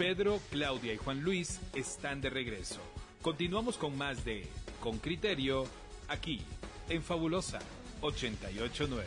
Pedro, 0.00 0.40
Claudia 0.50 0.94
y 0.94 0.96
Juan 0.96 1.20
Luis 1.20 1.60
están 1.74 2.22
de 2.22 2.30
regreso. 2.30 2.80
Continuamos 3.20 3.76
con 3.76 3.98
más 3.98 4.24
de 4.24 4.48
Con 4.80 4.98
Criterio, 4.98 5.66
aquí, 6.08 6.42
en 6.88 7.02
Fabulosa 7.02 7.58
889. 8.00 9.04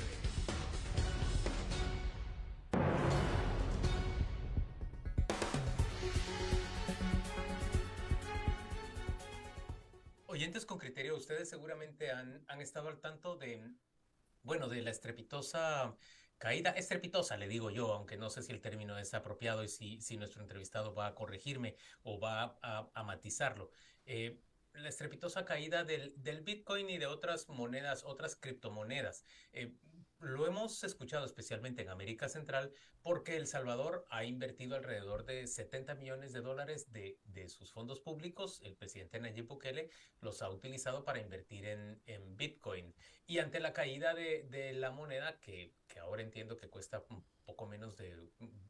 Oyentes 10.27 10.63
con 10.67 10.77
criterio, 10.77 11.17
ustedes 11.17 11.49
seguramente 11.49 12.11
han, 12.11 12.45
han 12.47 12.61
estado 12.61 12.89
al 12.89 12.99
tanto 12.99 13.35
de, 13.35 13.67
bueno, 14.43 14.69
de 14.69 14.83
la 14.83 14.91
estrepitosa 14.91 15.95
Caída 16.43 16.71
estrepitosa, 16.71 17.37
le 17.37 17.47
digo 17.47 17.71
yo, 17.71 17.93
aunque 17.93 18.17
no 18.17 18.29
sé 18.29 18.43
si 18.43 18.51
el 18.51 18.59
término 18.59 18.99
es 18.99 19.13
apropiado 19.13 19.63
y 19.63 19.69
si, 19.69 20.01
si 20.01 20.17
nuestro 20.17 20.41
entrevistado 20.41 20.93
va 20.93 21.07
a 21.07 21.15
corregirme 21.15 21.77
o 22.01 22.19
va 22.19 22.59
a, 22.61 23.03
matizarlo. 23.03 23.71
Eh, 24.05 24.41
la 24.73 24.89
estrepitosa 24.89 25.45
caída 25.45 25.85
del, 25.85 26.13
del, 26.17 26.41
Bitcoin 26.41 26.89
y 26.89 26.97
de 26.97 27.05
otras 27.05 27.47
monedas, 27.47 28.03
otras 28.03 28.35
criptomonedas. 28.35 29.23
Eh, 29.53 29.73
lo 30.19 30.45
hemos 30.45 30.83
escuchado 30.83 31.25
especialmente 31.25 31.81
en 31.81 31.89
América 31.89 32.27
Central 32.27 32.73
porque 33.01 33.35
El 33.35 33.47
Salvador 33.47 34.05
ha 34.09 34.23
invertido 34.23 34.75
alrededor 34.75 35.25
de 35.25 35.47
70 35.47 35.95
millones 35.95 36.31
de 36.33 36.41
dólares 36.41 36.91
de, 36.91 37.19
de 37.25 37.49
sus 37.49 37.71
fondos 37.71 37.99
públicos. 37.99 38.61
El 38.63 38.75
presidente 38.75 39.19
Nayib 39.19 39.47
Bukele 39.47 39.89
los 40.21 40.41
ha 40.41 40.49
utilizado 40.49 41.03
para 41.03 41.19
invertir 41.19 41.65
en, 41.65 42.01
en 42.05 42.35
Bitcoin. 42.37 42.93
Y 43.25 43.39
ante 43.39 43.59
la 43.59 43.73
caída 43.73 44.13
de, 44.13 44.43
de 44.49 44.73
la 44.73 44.91
moneda, 44.91 45.39
que, 45.39 45.73
que, 45.87 45.99
ahora 45.99 46.21
entiendo 46.21 46.57
que 46.57 46.69
cuesta 46.69 47.03
un 47.09 47.23
poco 47.45 47.65
menos 47.67 47.95
de, 47.95 48.17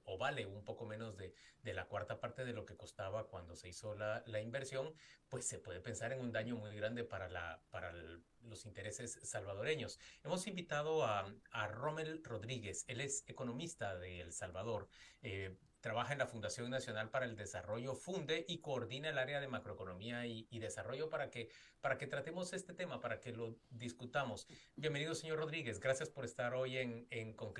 o 0.04 0.18
vale 0.18 0.46
un 0.46 0.64
poco 0.64 0.86
menos 0.86 1.18
de, 1.18 1.34
de 1.64 1.74
la 1.74 1.86
cuarta 1.86 2.20
parte 2.20 2.46
de 2.46 2.54
lo 2.54 2.66
que 2.66 2.78
costaba 2.78 3.28
cuando 3.28 3.56
se 3.56 3.70
hizo 3.70 3.96
la, 3.96 4.24
la, 4.28 4.42
inversión, 4.42 4.94
pues 5.30 5.48
se 5.48 5.60
puede 5.60 5.80
pensar 5.80 6.14
en 6.14 6.20
un 6.20 6.32
daño 6.32 6.56
muy 6.56 6.76
grande 6.76 7.04
para, 7.04 7.30
la, 7.30 7.64
para 7.72 7.90
el, 7.90 8.24
los 8.42 8.66
intereses 8.66 9.20
salvadoreños. 9.24 10.00
Hemos 10.24 10.46
invitado 10.46 11.04
a, 11.04 11.34
a 11.52 11.68
Rommel 11.68 12.24
Rodríguez, 12.24 12.86
él 12.88 13.02
es 13.02 13.24
economista 13.28 13.98
de 13.98 14.22
El 14.22 14.34
Salvador. 14.34 14.88
Eh, 15.24 15.58
trabaja 15.84 16.14
en 16.14 16.20
la 16.20 16.28
Fundación 16.28 16.70
Nacional 16.70 17.10
para 17.10 17.26
el 17.26 17.36
Desarrollo, 17.36 17.94
funde 17.94 18.46
y 18.48 18.60
coordina 18.60 19.10
el 19.10 19.18
área 19.18 19.42
de 19.42 19.50
macroeconomía 19.50 20.26
y, 20.26 20.48
desarrollo 20.58 21.10
para 21.10 21.30
que, 21.30 21.50
para 21.82 21.98
que 21.98 22.08
tratemos 22.08 22.54
este 22.54 22.74
tema, 22.74 23.02
para 23.02 23.20
que 23.20 23.34
lo 23.34 23.58
discutamos. 23.70 24.48
Bienvenido, 24.78 25.14
señor 25.14 25.40
Rodríguez. 25.40 25.82
Gracias 25.82 26.10
por 26.10 26.24
estar 26.24 26.54
hoy 26.54 26.78
en, 26.78 27.06
en 27.10 27.34
Con. 27.34 27.54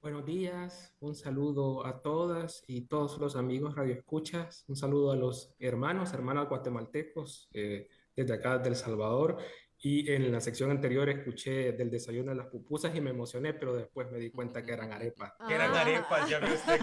Buenos 0.00 0.24
días, 0.24 0.94
un 1.00 1.14
saludo 1.14 1.84
a 1.84 2.00
todas 2.00 2.64
y 2.66 2.86
todos 2.86 3.18
los 3.18 3.36
amigos 3.36 3.74
radioescuchas, 3.74 4.64
un 4.66 4.76
saludo 4.76 5.12
a 5.12 5.16
los 5.16 5.54
hermanos, 5.58 6.14
hermanas 6.14 6.48
guatemaltecos 6.48 7.50
eh, 7.52 7.86
desde 8.16 8.32
acá 8.32 8.56
del 8.56 8.76
Salvador 8.76 9.36
y 9.82 10.12
en 10.12 10.30
la 10.30 10.40
sección 10.40 10.70
anterior 10.70 11.08
escuché 11.08 11.72
del 11.72 11.90
desayuno 11.90 12.32
de 12.32 12.36
las 12.36 12.48
pupusas 12.48 12.94
y 12.94 13.00
me 13.00 13.10
emocioné, 13.10 13.54
pero 13.54 13.74
después 13.74 14.10
me 14.10 14.18
di 14.18 14.30
cuenta 14.30 14.62
que 14.62 14.72
eran 14.72 14.92
arepas. 14.92 15.32
Ah. 15.40 15.54
Eran 15.54 15.74
arepas, 15.74 16.28
ya 16.28 16.38
usted. 16.38 16.80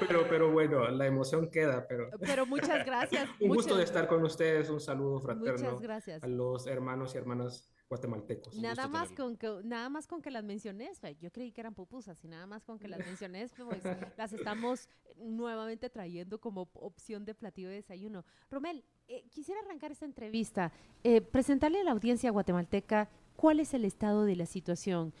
pero, 0.00 0.28
pero 0.28 0.50
bueno, 0.52 0.86
la 0.90 1.06
emoción 1.06 1.50
queda. 1.50 1.86
Pero, 1.88 2.10
pero 2.20 2.44
muchas 2.44 2.84
gracias. 2.84 3.28
un 3.40 3.48
gusto 3.48 3.76
de 3.76 3.84
estar 3.84 4.06
con 4.06 4.22
ustedes, 4.22 4.68
un 4.68 4.80
saludo 4.80 5.20
fraterno 5.20 5.70
muchas 5.70 5.80
gracias. 5.80 6.22
a 6.22 6.26
los 6.26 6.66
hermanos 6.66 7.14
y 7.14 7.18
hermanas 7.18 7.73
guatemaltecos. 7.88 8.56
Nada 8.56 8.88
más, 8.88 9.12
con 9.12 9.36
que, 9.36 9.60
nada 9.64 9.88
más 9.88 10.06
con 10.06 10.22
que 10.22 10.30
las 10.30 10.44
menciones, 10.44 11.00
yo 11.20 11.30
creí 11.30 11.52
que 11.52 11.60
eran 11.60 11.74
pupusas 11.74 12.22
y 12.24 12.28
nada 12.28 12.46
más 12.46 12.64
con 12.64 12.78
que 12.78 12.88
las 12.88 12.98
menciones, 13.06 13.52
pues 13.56 13.82
las 14.16 14.32
estamos 14.32 14.88
nuevamente 15.16 15.90
trayendo 15.90 16.40
como 16.40 16.68
opción 16.74 17.24
de 17.24 17.34
platillo 17.34 17.68
de 17.68 17.76
desayuno. 17.76 18.24
Romel, 18.50 18.84
eh, 19.08 19.24
quisiera 19.30 19.60
arrancar 19.60 19.92
esta 19.92 20.06
entrevista, 20.06 20.72
eh, 21.02 21.20
presentarle 21.20 21.80
a 21.80 21.84
la 21.84 21.92
audiencia 21.92 22.30
guatemalteca 22.30 23.08
cuál 23.36 23.60
es 23.60 23.74
el 23.74 23.84
estado 23.84 24.24
de 24.24 24.36
la 24.36 24.46
situación. 24.46 25.12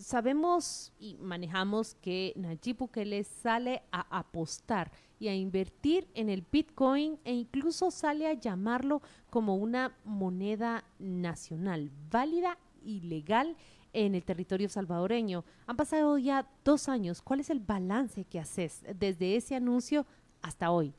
Sabemos 0.00 0.92
y 0.98 1.16
manejamos 1.16 1.94
que 1.94 2.34
Nayib 2.36 2.76
Bukele 2.76 3.24
sale 3.24 3.82
a 3.90 4.18
apostar 4.18 4.92
y 5.18 5.28
a 5.28 5.34
invertir 5.34 6.06
en 6.14 6.28
el 6.28 6.44
Bitcoin 6.50 7.18
e 7.24 7.32
incluso 7.32 7.90
sale 7.90 8.26
a 8.26 8.34
llamarlo 8.34 9.00
como 9.30 9.56
una 9.56 9.96
moneda 10.04 10.84
nacional, 10.98 11.90
válida 12.10 12.58
y 12.84 13.00
legal 13.00 13.56
en 13.92 14.14
el 14.14 14.24
territorio 14.24 14.68
salvadoreño. 14.68 15.44
Han 15.66 15.76
pasado 15.76 16.18
ya 16.18 16.46
dos 16.64 16.88
años. 16.88 17.22
¿Cuál 17.22 17.40
es 17.40 17.50
el 17.50 17.60
balance 17.60 18.24
que 18.24 18.38
haces 18.38 18.82
desde 18.94 19.36
ese 19.36 19.54
anuncio 19.54 20.06
hasta 20.42 20.70
hoy? 20.70 20.94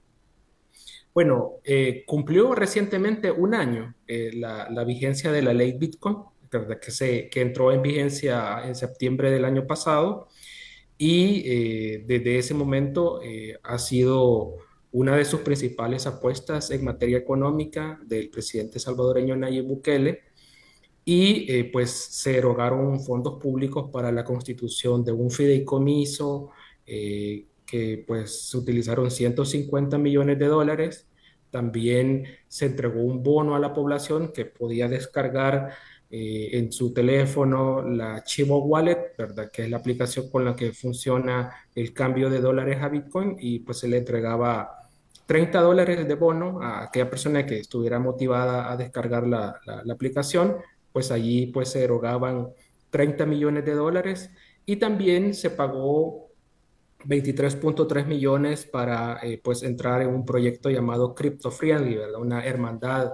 Bueno, 1.13 1.53
eh, 1.63 2.03
cumplió 2.05 2.53
recientemente 2.55 3.31
un 3.31 3.53
año 3.53 3.93
eh, 4.07 4.31
la, 4.33 4.83
vigencia 4.83 5.31
de 5.31 5.41
la 5.41 5.53
ley 5.53 5.73
Bitcoin, 5.73 6.17
que, 6.49 6.91
se, 6.91 7.29
que 7.29 7.41
entró 7.41 7.71
en 7.71 7.81
vigencia 7.81 8.61
en 8.65 8.75
septiembre 8.75 9.31
del 9.31 9.45
año 9.45 9.67
pasado 9.67 10.27
y 11.01 11.43
eh, 11.45 12.03
desde 12.05 12.37
ese 12.37 12.53
momento 12.53 13.21
eh, 13.23 13.57
ha 13.63 13.79
sido 13.79 14.57
una 14.91 15.15
de 15.15 15.23
sus 15.23 15.39
principales 15.39 16.05
apuestas 16.05 16.71
en 16.71 16.83
materia 16.83 17.17
económica 17.17 17.97
del 18.05 18.29
presidente 18.29 18.79
salvadoreño 18.79 19.37
Nayib 19.37 19.65
Bukele 19.65 20.23
y 21.05 21.49
eh, 21.49 21.69
pues 21.71 21.91
se 21.91 22.37
erogaron 22.37 22.99
fondos 22.99 23.39
públicos 23.41 23.89
para 23.93 24.11
la 24.11 24.25
constitución 24.25 25.05
de 25.05 25.13
un 25.13 25.31
fideicomiso 25.31 26.51
que 26.85 28.03
pues 28.07 28.49
se 28.49 28.57
utilizaron 28.57 29.11
150 29.11 29.99
millones 29.99 30.39
de 30.39 30.47
dólares. 30.47 31.07
También 31.51 32.25
se 32.47 32.65
entregó 32.65 33.01
un 33.03 33.21
bono 33.21 33.55
a 33.55 33.59
la 33.59 33.73
población 33.73 34.33
que 34.33 34.45
podía 34.45 34.87
descargar 34.87 35.75
eh, 36.11 36.49
en 36.53 36.71
su 36.71 36.91
teléfono 36.91 37.83
la 37.83 38.23
Chivo 38.23 38.65
Wallet, 38.65 39.15
¿verdad? 39.15 39.51
Que 39.51 39.63
es 39.63 39.69
la 39.69 39.77
aplicación 39.77 40.29
con 40.29 40.43
la 40.43 40.55
que 40.55 40.71
funciona 40.73 41.51
el 41.75 41.93
cambio 41.93 42.31
de 42.31 42.41
dólares 42.41 42.81
a 42.81 42.89
Bitcoin 42.89 43.37
y 43.39 43.59
pues 43.59 43.77
se 43.79 43.87
le 43.87 43.97
entregaba 43.97 44.89
30 45.27 45.61
dólares 45.61 46.07
de 46.07 46.15
bono 46.15 46.61
a 46.63 46.85
aquella 46.85 47.07
persona 47.11 47.45
que 47.45 47.59
estuviera 47.59 47.99
motivada 47.99 48.71
a 48.71 48.75
descargar 48.77 49.27
la, 49.27 49.59
la, 49.65 49.93
aplicación, 49.93 50.57
pues 50.91 51.11
allí 51.11 51.45
pues 51.47 51.69
se 51.69 51.83
erogaban 51.83 52.47
30 52.89 53.27
millones 53.27 53.63
de 53.63 53.75
dólares 53.75 54.31
y 54.65 54.77
también 54.77 55.35
se 55.35 55.51
pagó 55.51 56.29
23.3 57.05 58.07
millones 58.07 58.65
para 58.65 59.19
eh, 59.21 59.39
pues 59.43 59.61
entrar 59.61 60.01
en 60.01 60.09
un 60.09 60.25
proyecto 60.25 60.71
llamado 60.71 61.13
Crypto 61.13 61.51
Friendly, 61.51 61.97
¿verdad? 61.97 62.19
Una 62.19 62.43
hermandad 62.43 63.11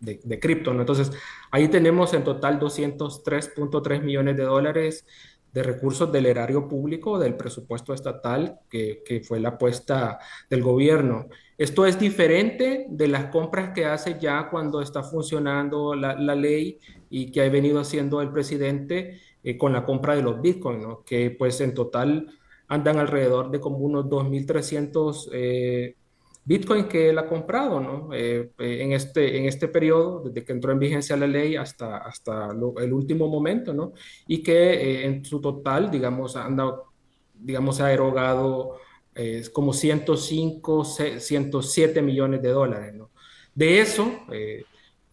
de, 0.00 0.20
de, 0.22 0.40
cripto, 0.40 0.72
¿no? 0.74 0.80
Entonces, 0.80 1.10
ahí 1.50 1.68
tenemos 1.68 2.14
en 2.14 2.24
total 2.24 2.58
203.3 2.60 4.02
millones 4.02 4.36
de 4.36 4.42
dólares 4.44 5.06
de 5.52 5.62
recursos 5.62 6.12
del 6.12 6.26
erario 6.26 6.68
público, 6.68 7.18
del 7.18 7.34
presupuesto 7.34 7.94
estatal, 7.94 8.60
que, 8.68 9.02
que, 9.04 9.20
fue 9.22 9.40
la 9.40 9.50
apuesta 9.50 10.18
del 10.50 10.62
gobierno. 10.62 11.28
Esto 11.56 11.86
es 11.86 11.98
diferente 11.98 12.86
de 12.90 13.08
las 13.08 13.26
compras 13.26 13.70
que 13.74 13.86
hace 13.86 14.18
ya 14.20 14.50
cuando 14.50 14.82
está 14.82 15.02
funcionando 15.02 15.94
la, 15.94 16.14
la 16.14 16.34
ley 16.34 16.78
y 17.08 17.30
que 17.30 17.40
ha 17.40 17.48
venido 17.48 17.80
haciendo 17.80 18.20
el 18.20 18.30
presidente 18.30 19.18
eh, 19.42 19.56
con 19.56 19.72
la 19.72 19.84
compra 19.84 20.16
de 20.16 20.22
los 20.22 20.42
bitcoins, 20.42 20.82
¿no? 20.82 21.04
que 21.04 21.30
pues 21.30 21.60
en 21.60 21.72
total 21.72 22.26
andan 22.68 22.98
alrededor 22.98 23.50
de 23.50 23.60
como 23.60 23.78
unos 23.78 24.06
2.300 24.06 25.30
eh, 25.32 25.94
Bitcoin 26.46 26.86
que 26.86 27.10
él 27.10 27.18
ha 27.18 27.26
comprado, 27.26 27.80
¿no? 27.80 28.14
Eh, 28.14 28.52
eh, 28.58 28.78
en, 28.80 28.92
este, 28.92 29.36
en 29.36 29.46
este 29.46 29.66
periodo, 29.66 30.22
desde 30.24 30.44
que 30.44 30.52
entró 30.52 30.70
en 30.70 30.78
vigencia 30.78 31.16
la 31.16 31.26
ley 31.26 31.56
hasta, 31.56 31.96
hasta 31.96 32.50
el 32.52 32.92
último 32.92 33.26
momento, 33.26 33.74
¿no? 33.74 33.94
Y 34.28 34.44
que 34.44 34.74
eh, 34.74 35.06
en 35.06 35.24
su 35.24 35.40
total, 35.40 35.90
digamos, 35.90 36.36
anda, 36.36 36.82
digamos, 37.34 37.80
ha 37.80 37.92
erogado 37.92 38.78
como 39.52 39.72
105, 39.72 40.84
107 40.84 42.02
millones 42.02 42.42
de 42.42 42.50
dólares, 42.50 42.94
¿no? 42.94 43.10
De 43.54 43.80
eso, 43.80 44.26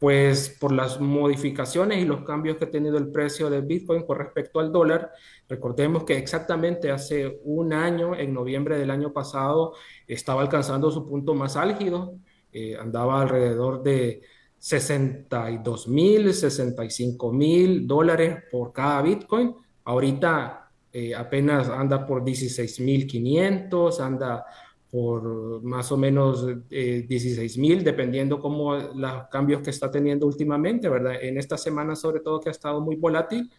pues 0.03 0.49
por 0.59 0.73
las 0.73 0.99
modificaciones 0.99 1.99
y 1.99 2.05
los 2.05 2.25
cambios 2.25 2.57
que 2.57 2.65
ha 2.65 2.69
tenido 2.69 2.97
el 2.97 3.09
precio 3.09 3.49
del 3.49 3.61
Bitcoin 3.61 4.05
con 4.05 4.17
respecto 4.17 4.59
al 4.59 4.69
dólar, 4.69 5.13
recordemos 5.47 6.03
que 6.03 6.17
exactamente 6.17 6.91
hace 6.91 7.39
un 7.45 7.71
año, 7.71 8.13
en 8.13 8.33
noviembre 8.33 8.77
del 8.77 8.91
año 8.91 9.13
pasado, 9.13 9.75
estaba 10.05 10.41
alcanzando 10.41 10.91
su 10.91 11.07
punto 11.07 11.33
más 11.35 11.55
álgido, 11.55 12.17
eh, 12.51 12.75
andaba 12.77 13.21
alrededor 13.21 13.81
de 13.81 14.23
62 14.57 15.87
mil, 15.87 16.33
65 16.33 17.31
mil 17.31 17.87
dólares 17.87 18.43
por 18.51 18.73
cada 18.73 19.01
Bitcoin. 19.03 19.55
Ahorita 19.85 20.69
eh, 20.91 21.15
apenas 21.15 21.69
anda 21.69 22.05
por 22.05 22.25
16 22.25 22.81
mil 22.81 23.07
500, 23.07 24.01
anda 24.01 24.45
por 24.93 25.63
más 25.63 25.91
o 25.91 25.97
menos 25.97 26.45
eh, 26.69 27.03
16 27.09 27.57
mil, 27.57 27.83
dependiendo 27.83 28.39
cómo 28.39 28.75
los 28.75 29.27
cambios 29.31 29.63
que 29.63 29.71
está 29.71 29.89
teniendo 29.89 30.27
últimamente, 30.27 30.87
¿verdad? 30.87 31.15
En 31.19 31.39
esta 31.39 31.57
semana 31.57 31.95
sobre 31.95 32.19
todo 32.19 32.39
que 32.39 32.49
ha 32.49 32.51
estado 32.51 32.79
muy 32.79 32.95
volátil. 32.95 33.51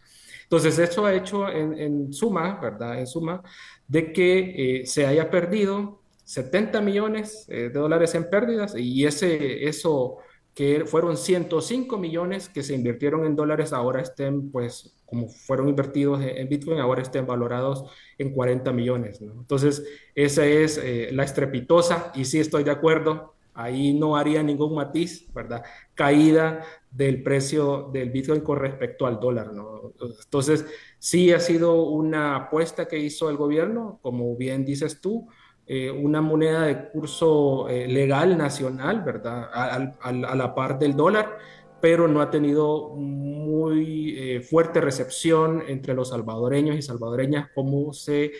Entonces, 0.43 0.79
eso 0.79 1.05
ha 1.05 1.13
hecho 1.13 1.49
en, 1.49 2.13
suma, 2.13 2.57
¿verdad? 2.61 2.99
En 2.99 3.05
suma, 3.05 3.43
de 3.85 4.13
que 4.13 4.79
eh, 4.79 4.85
se 4.85 5.05
haya 5.05 5.29
perdido 5.29 5.99
70 6.23 6.79
millones 6.79 7.45
eh, 7.49 7.63
de 7.63 7.79
dólares 7.79 8.15
en 8.15 8.29
pérdidas 8.29 8.73
y 8.77 9.05
ese, 9.05 9.67
eso 9.67 10.19
que 10.55 10.85
fueron 10.85 11.17
105 11.17 11.97
millones 11.97 12.47
que 12.47 12.63
se 12.63 12.73
invirtieron 12.73 13.25
en 13.25 13.35
dólares, 13.35 13.73
ahora 13.73 14.01
estén, 14.01 14.51
pues, 14.51 14.95
como 15.05 15.27
fueron 15.27 15.67
invertidos 15.67 16.23
en 16.23 16.47
Bitcoin, 16.47 16.79
ahora 16.79 17.01
estén 17.01 17.27
valorados 17.27 17.83
en 18.17 18.31
40 18.31 18.71
millones. 18.71 19.21
¿no? 19.21 19.33
Entonces, 19.33 19.85
esa 20.15 20.45
es 20.45 20.77
eh, 20.77 21.09
la 21.11 21.25
estrepitosa, 21.25 22.13
y 22.15 22.23
sí 22.23 22.39
estoy 22.39 22.63
de 22.63 22.71
acuerdo, 22.71 23.35
ahí 23.53 23.93
no 23.93 24.15
haría 24.15 24.41
ningún 24.43 24.75
matiz, 24.75 25.31
¿verdad? 25.33 25.63
Caída 25.93 26.63
del 26.89 27.21
precio 27.21 27.89
del 27.91 28.09
Bitcoin 28.09 28.39
con 28.39 28.57
respecto 28.57 29.05
al 29.05 29.19
dólar, 29.19 29.51
¿no? 29.53 29.93
Entonces, 30.23 30.65
sí 30.99 31.33
ha 31.33 31.39
sido 31.41 31.83
una 31.83 32.37
apuesta 32.37 32.87
que 32.87 32.97
hizo 32.97 33.29
el 33.29 33.35
gobierno, 33.35 33.99
como 34.01 34.35
bien 34.37 34.63
dices 34.63 35.01
tú, 35.01 35.27
eh, 35.67 35.89
una 35.89 36.21
moneda 36.21 36.63
de 36.63 36.89
curso 36.89 37.67
eh, 37.69 37.87
legal 37.87 38.37
nacional, 38.37 39.01
¿verdad? 39.01 39.49
A, 39.51 40.11
la 40.11 40.53
par 40.53 40.77
del 40.77 40.95
dólar, 40.95 41.39
pero 41.81 42.07
no 42.07 42.21
ha 42.21 42.29
tenido 42.29 42.89
muy 42.89 44.15
eh, 44.17 44.41
fuerte 44.41 44.79
recepción 44.79 45.63
entre 45.67 45.95
los 45.95 46.09
salvadoreños 46.09 46.75
y 46.75 46.83
salvadoreñas 46.83 47.49
como 47.55 47.93
se 47.93 48.31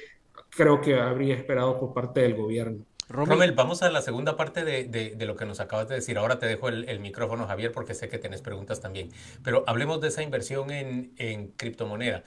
creo 0.52 0.82
que 0.82 1.00
habría 1.00 1.36
esperado 1.36 1.80
por 1.80 1.94
parte 1.94 2.22
del 2.22 2.36
gobierno. 2.36 2.86
Romel, 3.08 3.52
vamos 3.52 3.84
a 3.84 3.92
la 3.92 4.02
segunda 4.02 4.36
parte 4.36 4.64
de, 4.64 4.86
de, 4.86 5.26
lo 5.26 5.36
que 5.36 5.46
nos 5.46 5.60
acabas 5.60 5.88
de 5.88 5.96
decir. 5.96 6.18
Ahora 6.18 6.40
te 6.40 6.48
dejo 6.48 6.70
el, 6.70 6.90
el, 6.90 7.00
micrófono, 7.00 7.46
Javier, 7.46 7.72
porque 7.72 7.94
sé 7.94 8.10
que 8.10 8.18
tienes 8.18 8.42
preguntas 8.42 8.82
también. 8.82 9.12
Pero 9.44 9.64
hablemos 9.68 10.02
de 10.02 10.08
esa 10.08 10.24
inversión 10.24 10.72
en, 10.72 11.14
en 11.18 11.50
criptomoneda 11.50 12.24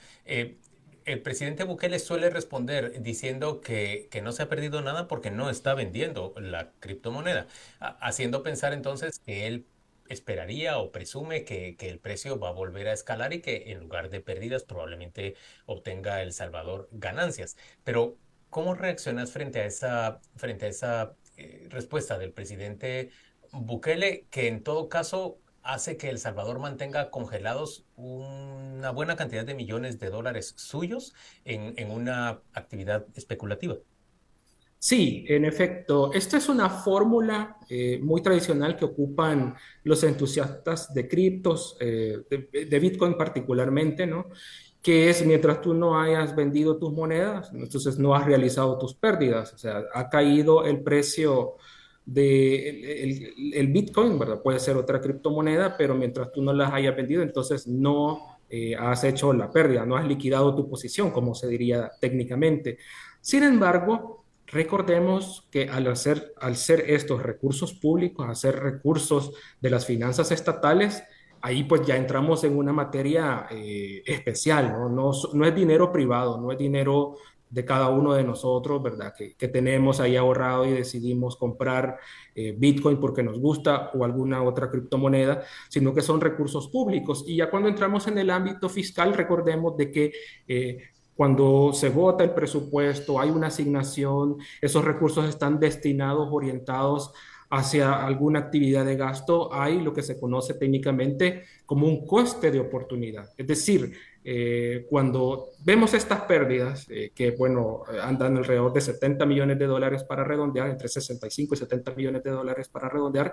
el 1.08 1.22
presidente 1.22 1.64
Bukele 1.64 1.98
suele 1.98 2.28
responder 2.28 3.00
diciendo 3.02 3.60
que, 3.60 4.08
no 4.22 4.32
se 4.32 4.42
ha 4.42 4.48
perdido 4.48 4.82
nada 4.82 5.08
porque 5.08 5.30
no 5.30 5.48
está 5.48 5.74
vendiendo 5.74 6.34
la 6.38 6.70
criptomoneda, 6.80 7.46
haciendo 7.80 8.42
pensar 8.42 8.72
entonces 8.74 9.18
que 9.18 9.46
él 9.46 9.66
esperaría 10.08 10.78
o 10.78 10.92
presume 10.92 11.44
que, 11.44 11.76
el 11.80 11.98
precio 11.98 12.38
va 12.38 12.50
a 12.50 12.52
volver 12.52 12.88
a 12.88 12.92
escalar 12.92 13.32
y 13.32 13.40
que 13.40 13.72
en 13.72 13.80
lugar 13.80 14.10
de 14.10 14.20
pérdidas 14.20 14.64
probablemente 14.64 15.34
obtenga 15.66 16.22
El 16.22 16.32
Salvador 16.32 16.88
ganancias. 16.92 17.56
Pero, 17.84 18.16
¿cómo 18.50 18.74
reaccionas 18.74 19.32
frente 19.32 19.60
a 19.60 19.66
esa, 19.66 20.20
frente 20.36 20.66
a 20.66 20.68
esa 20.68 21.16
eh, 21.36 21.68
respuesta 21.70 22.18
del 22.18 22.32
presidente 22.32 23.10
Bukele 23.52 24.26
que 24.30 24.48
en 24.48 24.62
todo 24.62 24.88
caso 24.90 25.38
hace 25.68 25.98
que 25.98 26.08
El 26.08 26.18
Salvador 26.18 26.58
mantenga 26.58 27.10
congelados 27.10 27.84
una 27.94 28.90
buena 28.90 29.16
cantidad 29.16 29.44
de 29.44 29.54
millones 29.54 30.00
de 30.00 30.08
dólares 30.08 30.54
suyos 30.56 31.14
en, 31.44 31.90
una 31.90 32.40
actividad 32.54 33.04
especulativa. 33.14 33.76
Sí, 34.78 35.26
en 35.28 35.44
efecto, 35.44 36.10
esta 36.14 36.38
es 36.38 36.48
una 36.48 36.70
fórmula 36.70 37.58
eh, 37.68 37.98
muy 38.02 38.22
tradicional 38.22 38.76
que 38.76 38.86
ocupan 38.86 39.56
los 39.84 40.02
entusiastas 40.04 40.94
de 40.94 41.06
criptos, 41.06 41.76
eh, 41.80 42.22
de, 42.30 42.78
Bitcoin 42.78 43.18
particularmente, 43.18 44.06
¿no? 44.06 44.28
Que 44.80 45.10
es 45.10 45.26
mientras 45.26 45.60
tú 45.60 45.74
no 45.74 46.00
hayas 46.00 46.34
vendido 46.34 46.78
tus 46.78 46.92
monedas, 46.92 47.50
entonces 47.52 47.98
no 47.98 48.14
has 48.14 48.24
realizado 48.24 48.78
tus 48.78 48.94
pérdidas, 48.94 49.52
o 49.52 49.58
sea, 49.58 49.82
ha 49.92 50.08
caído 50.08 50.64
el 50.64 50.80
precio 50.82 51.56
de 52.08 53.52
el, 53.52 53.66
Bitcoin, 53.68 54.18
¿verdad? 54.18 54.40
Puede 54.42 54.58
ser 54.58 54.78
otra 54.78 54.98
criptomoneda, 54.98 55.76
pero 55.76 55.94
mientras 55.94 56.32
tú 56.32 56.42
no 56.42 56.54
las 56.54 56.72
hayas 56.72 56.96
vendido, 56.96 57.22
entonces 57.22 57.66
no 57.66 58.38
eh, 58.48 58.74
has 58.76 59.04
hecho 59.04 59.34
la 59.34 59.50
pérdida, 59.50 59.84
no 59.84 59.94
has 59.94 60.06
liquidado 60.06 60.54
tu 60.54 60.70
posición, 60.70 61.10
como 61.10 61.34
se 61.34 61.48
diría 61.48 61.90
técnicamente. 62.00 62.78
Sin 63.20 63.42
embargo, 63.42 64.24
recordemos 64.46 65.46
que 65.50 65.68
al, 65.68 65.86
hacer, 65.88 66.32
ser 66.54 66.84
estos 66.88 67.22
recursos 67.22 67.74
públicos, 67.74 68.26
hacer 68.26 68.58
recursos 68.58 69.34
de 69.60 69.68
las 69.68 69.84
finanzas 69.84 70.32
estatales, 70.32 71.02
ahí 71.42 71.64
pues 71.64 71.86
ya 71.86 71.96
entramos 71.96 72.42
en 72.44 72.56
una 72.56 72.72
materia 72.72 73.46
eh, 73.50 74.02
especial, 74.06 74.72
¿no? 74.72 74.88
¿no? 74.88 75.12
No 75.34 75.44
es 75.44 75.54
dinero 75.54 75.92
privado, 75.92 76.40
no 76.40 76.52
es 76.52 76.56
dinero 76.56 77.16
de 77.50 77.64
cada 77.64 77.88
uno 77.88 78.14
de 78.14 78.24
nosotros, 78.24 78.82
¿verdad? 78.82 79.14
Que, 79.16 79.48
tenemos 79.48 80.00
ahí 80.00 80.16
ahorrado 80.16 80.66
y 80.66 80.72
decidimos 80.72 81.36
comprar 81.36 81.98
eh, 82.34 82.54
Bitcoin 82.56 82.98
porque 82.98 83.22
nos 83.22 83.38
gusta 83.38 83.90
o 83.94 84.04
alguna 84.04 84.42
otra 84.42 84.70
criptomoneda, 84.70 85.42
sino 85.68 85.94
que 85.94 86.02
son 86.02 86.20
recursos 86.20 86.68
públicos. 86.68 87.24
Y 87.26 87.36
ya 87.36 87.50
cuando 87.50 87.68
entramos 87.68 88.06
en 88.06 88.18
el 88.18 88.30
ámbito 88.30 88.68
fiscal, 88.68 89.14
recordemos 89.14 89.76
de 89.76 89.90
que 89.90 90.12
eh, 90.46 90.78
cuando 91.14 91.72
se 91.72 91.88
vota 91.88 92.22
el 92.22 92.30
presupuesto, 92.30 93.18
hay 93.18 93.30
una 93.30 93.48
asignación, 93.48 94.36
esos 94.60 94.84
recursos 94.84 95.28
están 95.28 95.58
destinados, 95.58 96.28
orientados 96.30 97.12
hacia 97.50 98.04
alguna 98.04 98.40
actividad 98.40 98.84
de 98.84 98.96
gasto, 98.96 99.52
hay 99.52 99.80
lo 99.80 99.92
que 99.92 100.02
se 100.02 100.20
conoce 100.20 100.54
técnicamente 100.54 101.44
como 101.64 101.86
un 101.86 102.06
coste 102.06 102.50
de 102.50 102.60
oportunidad. 102.60 103.30
Es 103.36 103.46
decir, 103.46 103.92
eh, 104.30 104.84
cuando 104.90 105.52
vemos 105.64 105.94
estas 105.94 106.20
pérdidas, 106.20 106.84
eh, 106.90 107.12
que 107.14 107.30
bueno, 107.30 107.84
andan 108.02 108.36
alrededor 108.36 108.74
de 108.74 108.82
70 108.82 109.24
millones 109.24 109.58
de 109.58 109.64
dólares 109.64 110.04
para 110.04 110.22
redondear, 110.22 110.68
entre 110.68 110.86
65 110.86 111.54
y 111.54 111.56
70 111.56 111.94
millones 111.94 112.22
de 112.22 112.32
dólares 112.32 112.68
para 112.68 112.90
redondear, 112.90 113.32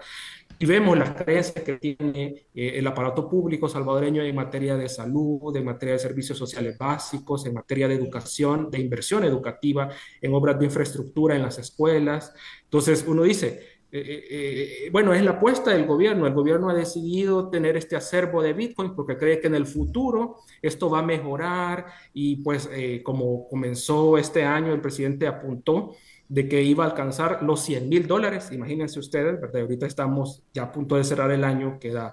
y 0.58 0.66
vemos 0.66 0.98
las 0.98 1.10
creencias 1.10 1.66
que 1.66 1.74
tiene 1.80 2.46
eh, 2.56 2.72
el 2.76 2.88
aparato 2.88 3.30
público 3.30 3.68
salvadoreño 3.68 4.24
en 4.24 4.34
materia 4.34 4.78
de 4.78 4.88
salud, 4.88 5.54
en 5.58 5.66
materia 5.66 5.96
de 5.96 6.00
servicios 6.00 6.38
sociales 6.38 6.78
básicos, 6.78 7.46
en 7.46 7.56
materia 7.56 7.90
de 7.90 7.96
educación, 7.96 8.72
de 8.72 8.80
inversión 8.80 9.26
educativa, 9.26 9.90
en 10.22 10.34
obras 10.34 10.58
de 10.58 10.64
infraestructura 10.64 11.36
en 11.36 11.42
las 11.42 11.58
escuelas. 11.58 12.34
Entonces 12.64 13.04
uno 13.06 13.24
dice, 13.24 13.75
eh, 13.98 14.28
eh, 14.30 14.86
eh, 14.88 14.90
bueno, 14.92 15.14
es 15.14 15.24
la 15.24 15.32
apuesta 15.32 15.72
del 15.72 15.86
gobierno. 15.86 16.28
El 16.28 16.34
gobierno 16.34 16.70
ha 16.70 16.74
decidido 16.74 17.50
tener 17.50 17.78
este 17.78 17.96
acervo 17.96 18.42
de 18.42 18.52
Bitcoin 18.52 18.94
porque 18.94 19.18
cree 19.18 19.40
que 19.40 19.48
en 19.48 19.56
el 19.56 19.66
futuro 19.66 20.38
esto 20.62 20.90
va 20.90 21.00
a 21.00 21.04
mejorar 21.04 21.86
y 22.14 22.38
pues 22.38 22.70
como 23.04 23.48
comenzó 23.48 24.18
este 24.18 24.44
año, 24.44 24.74
el 24.74 24.82
presidente 24.82 25.28
apuntó 25.28 25.96
de 26.28 26.50
que 26.50 26.62
iba 26.62 26.84
a 26.84 26.88
alcanzar 26.88 27.42
los 27.44 27.62
100 27.62 27.88
mil 27.88 28.06
dólares. 28.06 28.52
Imagínense 28.52 29.00
ustedes, 29.00 29.40
¿verdad? 29.40 29.62
Ahorita 29.62 29.86
estamos 29.86 30.44
ya 30.54 30.64
a 30.64 30.72
punto 30.72 30.98
de 30.98 31.04
cerrar 31.06 31.32
el 31.32 31.46
año, 31.46 31.80
queda, 31.80 32.12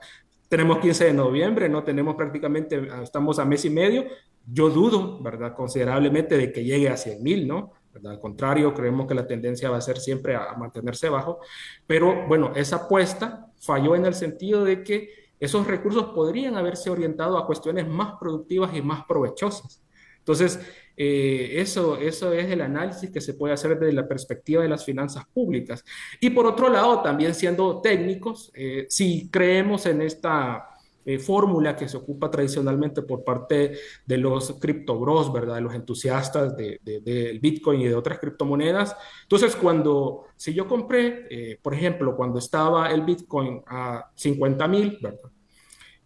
tenemos 0.48 0.78
15 0.78 1.06
de 1.06 1.14
noviembre, 1.14 1.68
no 1.68 1.82
tenemos 1.82 2.14
prácticamente, 2.14 2.80
estamos 3.02 3.40
a 3.40 3.44
mes 3.44 3.64
y 3.64 3.70
medio. 3.70 4.04
Yo 4.46 4.70
dudo, 4.70 5.20
¿verdad? 5.20 5.54
Considerablemente 5.54 6.36
de 6.36 6.52
que 6.52 6.62
llegue 6.62 6.88
a 6.88 6.96
100 6.96 7.22
mil, 7.22 7.48
¿no? 7.48 7.72
Al 8.04 8.20
contrario, 8.20 8.72
creemos 8.72 9.06
que 9.06 9.14
la 9.14 9.26
tendencia 9.26 9.70
va 9.70 9.76
a 9.76 9.80
ser 9.80 9.98
siempre 9.98 10.34
a, 10.34 10.54
mantenerse 10.54 11.08
bajo, 11.08 11.40
pero 11.86 12.26
bueno, 12.26 12.52
esa 12.54 12.76
apuesta 12.76 13.46
falló 13.60 13.94
en 13.94 14.06
el 14.06 14.14
sentido 14.14 14.64
de 14.64 14.82
que 14.82 15.10
esos 15.38 15.66
recursos 15.66 16.06
podrían 16.14 16.56
haberse 16.56 16.90
orientado 16.90 17.36
a 17.36 17.46
cuestiones 17.46 17.88
más 17.88 18.14
productivas 18.18 18.74
y 18.74 18.82
más 18.82 19.04
provechosas. 19.06 19.82
Entonces, 20.18 20.60
eh, 20.96 21.54
eso, 21.56 21.96
eso 21.96 22.32
es 22.32 22.48
el 22.48 22.60
análisis 22.60 23.10
que 23.10 23.20
se 23.20 23.34
puede 23.34 23.54
hacer 23.54 23.76
desde 23.78 23.92
la 23.92 24.06
perspectiva 24.06 24.62
de 24.62 24.68
las 24.68 24.84
finanzas 24.84 25.24
públicas. 25.32 25.84
Y 26.20 26.30
por 26.30 26.46
otro 26.46 26.68
lado, 26.68 27.02
también 27.02 27.34
siendo 27.34 27.80
técnicos, 27.80 28.52
eh, 28.54 28.86
si 28.88 29.28
creemos 29.30 29.84
en 29.86 30.02
esta 30.02 30.71
eh, 31.04 31.18
fórmula 31.18 31.74
que 31.74 31.88
se 31.88 31.96
ocupa 31.96 32.30
tradicionalmente 32.30 33.02
por 33.02 33.24
parte 33.24 33.72
de 34.06 34.16
los 34.18 34.58
criptobros, 34.60 35.32
¿verdad? 35.32 35.56
De 35.56 35.60
los 35.60 35.74
entusiastas 35.74 36.56
del 36.56 36.78
de, 36.82 37.38
Bitcoin 37.40 37.80
y 37.80 37.88
de 37.88 37.94
otras 37.94 38.18
criptomonedas. 38.18 38.96
Entonces, 39.22 39.56
cuando, 39.56 40.26
si 40.36 40.54
yo 40.54 40.68
compré, 40.68 41.26
eh, 41.30 41.58
por 41.60 41.74
ejemplo, 41.74 42.16
cuando 42.16 42.38
estaba 42.38 42.90
el 42.90 43.02
Bitcoin 43.02 43.62
a 43.66 44.10
50 44.14 44.68
mil, 44.68 44.98
¿verdad? 45.02 45.30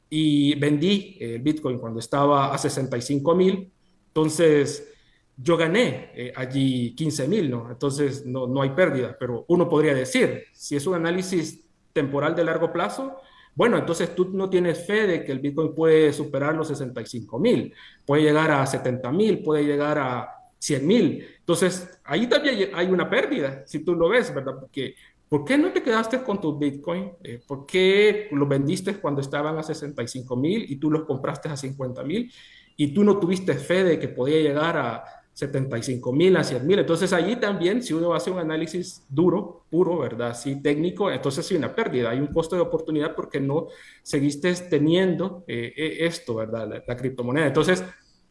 Y 0.09 0.55
vendí 0.59 1.19
el 1.21 1.41
Bitcoin 1.43 1.79
cuando 1.79 2.01
estaba 2.01 2.55
a 2.55 2.59
65 2.59 3.35
mil, 3.35 3.71
entonces 4.09 4.95
yo 5.37 5.57
gané 5.57 6.11
eh, 6.15 6.33
allí 6.35 6.95
15 6.95 7.29
mil, 7.29 7.51
¿no? 7.51 7.71
Entonces 7.71 8.25
no, 8.25 8.47
no 8.47 8.63
hay 8.63 8.71
pérdida, 8.71 9.17
pero 9.19 9.45
uno 9.49 9.69
podría 9.69 9.95
decir, 9.95 10.45
si 10.55 10.77
es 10.77 10.87
un 10.87 10.95
análisis 10.95 11.69
temporal 11.93 12.35
de 12.35 12.45
largo 12.45 12.73
plazo, 12.73 13.21
bueno, 13.57 13.79
entonces 13.79 14.15
tú 14.15 14.29
no 14.35 14.51
tienes 14.51 14.87
fe 14.87 15.07
de 15.07 15.25
que 15.25 15.33
el 15.33 15.39
Bitcoin 15.39 15.75
puede 15.75 16.13
superar 16.13 16.55
los 16.55 16.69
65 16.69 17.39
mil, 17.39 17.73
puede 18.05 18.23
llegar 18.23 18.51
a 18.51 18.67
70 18.67 19.11
mil, 19.13 19.43
puede 19.43 19.65
llegar 19.65 19.99
a 19.99 20.29
100 20.59 20.87
mil. 20.87 21.27
Entonces, 21.39 21.99
ahí 22.05 22.27
también 22.27 22.71
hay 22.75 22.87
una 22.89 23.09
pérdida, 23.09 23.63
si 23.67 23.79
tú 23.79 23.95
lo 23.95 24.11
ves, 24.11 24.35
¿verdad? 24.35 24.57
Porque, 24.61 24.95
¿por 25.27 25.47
qué 25.47 25.57
no 25.57 25.73
te 25.73 25.83
quedaste 25.83 26.23
con 26.23 26.39
tu 26.39 26.59
Bitcoin? 26.59 27.13
Eh, 27.25 27.41
¿Por 27.47 27.65
qué 27.65 28.29
lo 28.31 28.47
vendiste 28.47 28.99
cuando 28.99 29.23
estaban 29.23 29.57
a 29.57 29.63
65 29.63 30.37
mil 30.37 30.71
y 30.71 30.77
tú 30.77 30.91
los 30.91 31.05
compraste 31.05 31.49
a 31.49 31.57
50 31.57 32.05
mil? 32.05 32.31
Y 32.77 32.89
tú 32.89 33.05
no 33.05 33.19
tuviste 33.19 33.55
fe 33.55 33.85
de 33.85 33.99
que 33.99 34.09
podía 34.09 34.39
llegar 34.39 34.77
a 34.77 35.03
75 35.37 36.15
mil 36.15 36.35
a 36.39 36.43
100 36.43 36.67
mil. 36.67 36.79
Entonces 36.79 37.13
allí 37.13 37.37
también, 37.37 37.83
si 37.83 37.93
uno 37.93 38.15
hace 38.15 38.31
un 38.31 38.39
análisis 38.39 39.05
duro, 39.07 39.67
puro, 39.71 39.99
¿verdad? 39.99 40.35
Sí, 40.35 40.63
técnico, 40.63 41.11
entonces 41.11 41.51
hay 41.51 41.59
una 41.59 41.75
pérdida, 41.75 42.09
hay 42.09 42.21
un 42.21 42.29
costo 42.29 42.57
de 42.57 42.63
oportunidad 42.63 43.15
porque 43.15 43.39
no 43.39 43.67
seguiste 44.03 44.55
teniendo 44.71 45.45
eh, 45.47 45.75
eh, 45.77 45.97
esto, 46.07 46.37
¿verdad? 46.37 46.83
La, 46.87 46.97
criptomoneda. 46.97 47.49
Entonces, 47.49 47.85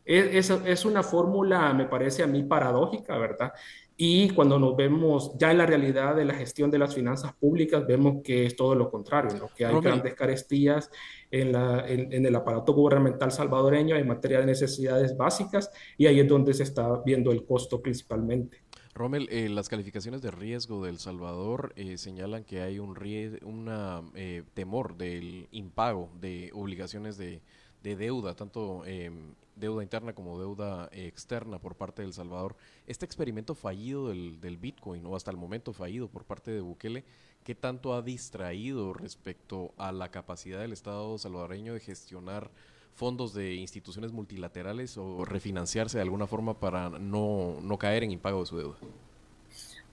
es, 0.06 0.50
es 0.50 0.86
una 0.86 1.04
fórmula, 1.04 1.74
me 1.74 1.86
parece 1.86 2.24
a 2.24 2.28
mí, 2.28 2.44
paradójica, 2.44 3.18
¿verdad? 3.18 3.54
Y 3.98 4.32
cuando 4.32 4.60
nos 4.60 4.76
vemos 4.76 5.32
ya 5.38 5.52
en 5.52 5.58
la 5.58 5.66
realidad 5.66 6.16
de 6.16 6.26
la 6.26 6.34
gestión 6.34 6.70
de 6.70 6.78
las 6.78 6.94
finanzas 6.94 7.34
públicas, 7.34 7.88
vemos 7.88 8.22
que 8.24 8.46
es 8.46 8.56
todo 8.56 8.76
lo 8.76 8.92
contrario, 8.92 9.50
que 9.56 9.66
hay 9.66 9.80
grandes 9.80 10.14
carestías 10.16 10.92
en, 11.32 11.54
la, 11.54 11.88
en, 11.88 12.26
el 12.26 12.36
aparato 12.36 12.74
gubernamental 12.74 13.32
salvadoreño 13.32 13.96
en 13.96 14.06
materia 14.06 14.40
de 14.40 14.48
necesidades 14.48 15.16
básicas 15.16 15.72
y 15.98 16.08
ahí 16.08 16.20
es 16.20 16.28
donde 16.28 16.54
se 16.54 16.64
está 16.64 17.02
viendo 17.06 17.32
el 17.32 17.46
costo 17.46 17.82
principalmente. 17.82 18.58
Rommel, 18.94 19.28
eh, 19.30 19.48
las 19.48 19.70
calificaciones 19.70 20.22
de 20.22 20.32
riesgo 20.32 20.84
del 20.84 21.00
Salvador 21.00 21.72
eh, 21.78 21.98
señalan 21.98 22.44
que 22.44 22.62
hay 22.62 22.80
un 22.80 22.98
una, 23.44 24.02
eh, 24.14 24.44
temor 24.54 24.98
del 24.98 25.48
impago 25.52 26.10
de 26.20 26.50
obligaciones 26.54 27.18
de, 27.18 27.42
de 27.84 27.96
deuda, 27.96 28.36
tanto 28.36 28.86
em, 28.86 29.36
deuda 29.56 29.84
interna 29.84 30.14
como 30.14 30.40
deuda 30.40 30.90
externa 30.92 31.60
por 31.60 31.76
parte 31.76 32.02
del 32.02 32.14
Salvador. 32.14 32.56
Este 32.88 33.06
experimento 33.06 33.56
fallido 33.56 34.10
del, 34.10 34.40
del, 34.42 34.58
Bitcoin, 34.58 35.06
o 35.06 35.16
hasta 35.16 35.32
el 35.32 35.38
momento 35.38 35.74
fallido 35.74 36.08
por 36.08 36.24
parte 36.24 36.52
de 36.52 36.62
Bukele, 36.62 37.04
¿qué 37.44 37.56
tanto 37.56 37.94
ha 37.94 38.02
distraído 38.02 38.94
respecto 38.94 39.74
a 39.78 39.92
la 39.92 40.10
capacidad 40.10 40.60
del 40.60 40.74
Estado 40.74 41.18
salvadoreño 41.18 41.74
de 41.74 41.80
gestionar 41.80 42.50
fondos 42.96 43.34
de 43.34 43.56
instituciones 43.56 44.12
multilaterales 44.12 44.98
o 44.98 45.26
refinanciarse 45.26 45.98
de 45.98 46.04
alguna 46.04 46.28
forma 46.28 46.60
para 46.60 46.90
no, 46.90 47.58
no 47.62 47.78
caer 47.78 48.04
en 48.04 48.12
impago 48.12 48.40
de 48.40 48.46
su 48.46 48.58
deuda? 48.58 48.78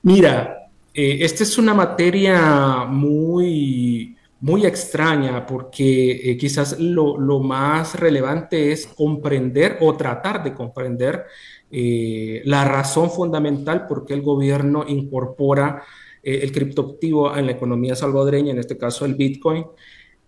Mira, 0.03 0.71
eh, 0.95 1.19
esta 1.21 1.43
es 1.43 1.59
una 1.59 1.75
materia 1.75 2.85
muy 2.85 4.17
muy 4.43 4.67
extraña 4.67 5.47
porque 5.47 6.33
eh, 6.33 6.37
quizás 6.37 6.79
lo, 6.81 7.17
más 7.41 7.95
relevante 7.95 8.73
es 8.73 8.89
comprender 8.89 9.79
o 9.81 9.97
tratar 9.97 10.43
de 10.43 10.53
comprender 10.53 11.27
eh, 11.71 12.43
la 12.45 12.65
razón 12.65 13.11
fundamental 13.11 13.87
por 13.87 14.05
qué 14.05 14.15
el 14.15 14.23
gobierno 14.23 14.85
incorpora 14.87 15.85
eh, 16.25 16.41
el 16.43 16.51
criptoactivo 16.51 17.37
en 17.37 17.47
la 17.47 17.53
economía 17.53 17.95
salvadoreña, 17.95 18.51
en 18.51 18.59
este 18.59 18.77
caso 18.77 19.05
el 19.05 19.15
Bitcoin, 19.15 19.65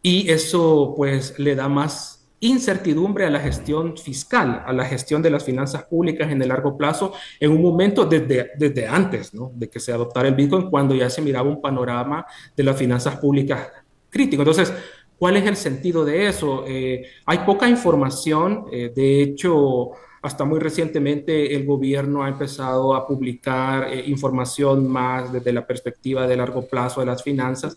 y 0.00 0.30
eso 0.30 0.94
pues 0.97 1.37
le 1.40 1.56
da 1.56 1.68
más 1.68 2.28
incertidumbre 2.38 3.26
a 3.26 3.30
la 3.30 3.40
gestión 3.40 3.97
fiscal, 3.97 4.62
a 4.64 4.73
la 4.73 4.85
gestión 4.85 5.23
de 5.23 5.30
las 5.30 5.42
finanzas 5.42 5.85
públicas 5.85 6.30
en 6.30 6.40
el 6.40 6.49
largo 6.49 6.76
plazo, 6.76 7.14
en 7.40 7.50
un 7.50 7.62
momento 7.62 8.04
desde, 8.04 8.50
desde 8.56 8.87
antes 8.87 9.35
¿no? 9.35 9.50
de 9.54 9.68
que 9.68 9.80
se 9.80 9.92
adoptara 9.92 10.28
el 10.28 10.35
Bitcoin, 10.35 10.71
cuando 10.71 10.94
ya 10.94 11.11
se 11.11 11.23
miraba 11.23 11.49
un 11.49 11.61
panorama 11.61 12.26
de 12.56 12.62
las 12.62 12.76
finanzas 12.76 13.16
públicas 13.16 13.68
crítico. 14.14 14.42
Entonces, 14.42 14.73
¿cuál 15.18 15.37
es 15.37 15.44
el 15.47 15.56
sentido 15.56 16.04
de 16.04 16.28
eso? 16.28 16.64
Eh, 16.66 17.04
hay 17.26 17.38
poca 17.38 17.68
información, 17.68 18.66
eh, 18.73 18.92
de 18.94 19.23
hecho, 19.23 19.90
hasta 20.23 20.44
muy 20.44 20.59
recientemente 20.59 21.54
el 21.54 21.66
gobierno 21.66 22.23
ha 22.23 22.28
empezado 22.28 22.94
a 22.94 23.06
publicar 23.06 23.92
eh, 23.92 24.04
información 24.06 24.88
más 24.88 25.33
desde 25.33 25.52
la 25.52 25.66
perspectiva 25.66 26.26
de 26.26 26.37
largo 26.37 26.66
plazo 26.66 27.00
de 27.00 27.06
las 27.06 27.23
finanzas, 27.23 27.76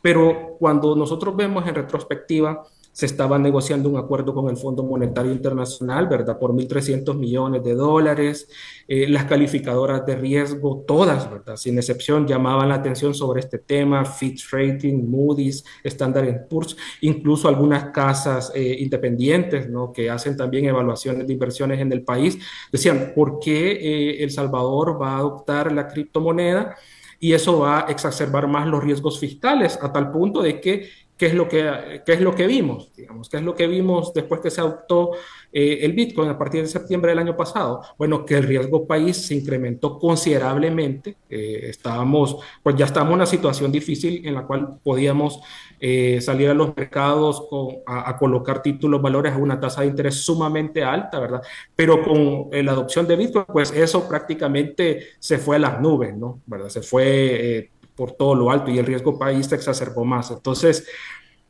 pero 0.00 0.56
cuando 0.58 0.96
nosotros 0.96 1.36
vemos 1.36 1.66
en 1.66 1.74
retrospectiva, 1.74 2.64
se 2.92 3.06
estaba 3.06 3.38
negociando 3.38 3.88
un 3.88 3.96
acuerdo 3.96 4.34
con 4.34 4.50
el 4.50 4.56
Fondo 4.56 4.84
Monetario 4.84 5.32
Internacional, 5.32 6.08
¿verdad? 6.08 6.38
Por 6.38 6.52
1.300 6.52 7.16
millones 7.16 7.64
de 7.64 7.74
dólares. 7.74 8.48
Eh, 8.86 9.08
las 9.08 9.24
calificadoras 9.24 10.04
de 10.04 10.14
riesgo, 10.16 10.84
todas, 10.86 11.30
¿verdad? 11.30 11.56
Sin 11.56 11.78
excepción, 11.78 12.26
llamaban 12.26 12.68
la 12.68 12.74
atención 12.76 13.14
sobre 13.14 13.40
este 13.40 13.58
tema. 13.58 14.04
Fitch 14.04 14.50
Rating, 14.52 15.08
Moody's, 15.08 15.64
Standard 15.82 16.48
Poor's, 16.48 16.76
incluso 17.00 17.48
algunas 17.48 17.86
casas 17.86 18.52
eh, 18.54 18.76
independientes, 18.80 19.70
¿no? 19.70 19.90
Que 19.90 20.10
hacen 20.10 20.36
también 20.36 20.66
evaluaciones 20.66 21.26
de 21.26 21.32
inversiones 21.32 21.80
en 21.80 21.92
el 21.92 22.04
país, 22.04 22.38
decían, 22.70 23.12
¿por 23.14 23.38
qué 23.38 23.72
eh, 23.72 24.22
El 24.22 24.30
Salvador 24.30 25.00
va 25.00 25.14
a 25.14 25.18
adoptar 25.18 25.72
la 25.72 25.88
criptomoneda? 25.88 26.76
Y 27.22 27.34
eso 27.34 27.60
va 27.60 27.86
a 27.86 27.90
exacerbar 27.92 28.48
más 28.48 28.66
los 28.66 28.82
riesgos 28.82 29.20
fiscales, 29.20 29.78
a 29.80 29.92
tal 29.92 30.10
punto 30.10 30.42
de 30.42 30.60
que 30.60 30.88
¿Qué 31.22 31.28
es 31.28 31.34
lo 31.34 31.48
que, 31.48 32.02
qué 32.04 32.14
es 32.14 32.20
lo 32.20 32.34
que 32.34 32.48
vimos? 32.48 32.90
Digamos, 32.96 33.28
¿Qué 33.28 33.36
es 33.36 33.44
lo 33.44 33.54
que 33.54 33.68
vimos 33.68 34.12
después 34.12 34.40
que 34.40 34.50
se 34.50 34.60
adoptó 34.60 35.12
eh, 35.52 35.78
el 35.82 35.92
Bitcoin 35.92 36.28
a 36.28 36.36
partir 36.36 36.62
de 36.62 36.66
septiembre 36.66 37.12
del 37.12 37.20
año 37.20 37.36
pasado? 37.36 37.80
Bueno, 37.96 38.26
que 38.26 38.38
el 38.38 38.42
riesgo 38.42 38.88
país 38.88 39.18
se 39.18 39.36
incrementó 39.36 40.00
considerablemente. 40.00 41.14
Eh, 41.30 41.66
estábamos, 41.68 42.38
pues 42.60 42.74
ya 42.74 42.86
estábamos 42.86 43.12
en 43.12 43.18
una 43.18 43.26
situación 43.26 43.70
difícil 43.70 44.26
en 44.26 44.34
la 44.34 44.42
cual 44.48 44.80
podíamos 44.82 45.38
eh, 45.78 46.20
salir 46.20 46.48
a 46.48 46.54
los 46.54 46.76
mercados 46.76 47.46
a, 47.86 48.18
colocar 48.18 48.60
títulos, 48.60 49.00
valores 49.00 49.32
a 49.32 49.36
una 49.36 49.60
tasa 49.60 49.82
de 49.82 49.86
interés 49.86 50.16
sumamente 50.24 50.82
alta, 50.82 51.20
¿verdad? 51.20 51.42
Pero 51.76 52.02
con 52.02 52.48
la 52.50 52.72
adopción 52.72 53.06
de 53.06 53.14
Bitcoin, 53.14 53.44
pues 53.46 53.70
eso 53.70 54.08
prácticamente 54.08 55.10
se 55.20 55.38
fue 55.38 55.54
a 55.54 55.60
las 55.60 55.80
nubes, 55.80 56.16
¿no? 56.16 56.40
¿Verdad? 56.46 56.68
Se 56.68 56.82
fue 56.82 57.70
por 57.94 58.12
todo 58.12 58.34
lo 58.34 58.50
alto 58.50 58.70
y 58.70 58.78
el 58.78 58.86
riesgo 58.86 59.18
país 59.18 59.46
se 59.46 59.54
exacerbó 59.54 60.04
más. 60.04 60.30
Entonces, 60.30 60.86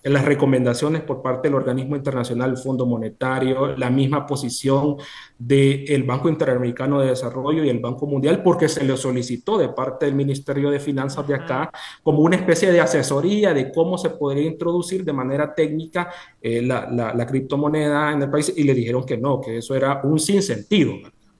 las 0.04 0.24
recomendaciones 0.24 1.02
por 1.02 1.22
parte 1.22 1.48
del 1.48 1.54
organismo 1.54 1.94
internacional, 1.94 2.50
el 2.50 2.56
Fondo 2.56 2.86
Monetario, 2.86 3.76
la 3.76 3.88
misma 3.88 4.26
posición 4.26 4.96
del 5.38 6.02
Banco 6.02 6.28
Interamericano 6.28 7.00
de 7.00 7.08
Desarrollo 7.08 7.62
y 7.62 7.68
el 7.68 7.78
Banco 7.78 8.06
Mundial, 8.06 8.42
porque 8.42 8.68
se 8.68 8.84
le 8.84 8.96
solicitó 8.96 9.58
de 9.58 9.68
parte 9.68 10.06
del 10.06 10.16
Ministerio 10.16 10.70
de 10.70 10.80
Finanzas 10.80 11.26
de 11.28 11.34
acá 11.34 11.70
como 12.02 12.20
una 12.20 12.36
especie 12.36 12.72
de 12.72 12.80
asesoría 12.80 13.54
de 13.54 13.70
cómo 13.70 13.96
se 13.96 14.10
podría 14.10 14.46
introducir 14.46 15.04
de 15.04 15.12
manera 15.12 15.54
técnica 15.54 16.10
eh, 16.40 16.62
la, 16.62 16.90
la, 16.90 17.26
criptomoneda 17.26 18.12
en 18.12 18.22
el 18.22 18.30
país 18.30 18.52
y 18.56 18.64
le 18.64 18.74
dijeron 18.74 19.04
que 19.04 19.16
no, 19.16 19.40
que 19.40 19.58
eso 19.58 19.74
era 19.76 20.00
un 20.02 20.18
sinsentido. 20.18 20.94